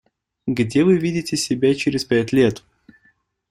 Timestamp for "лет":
2.33-2.63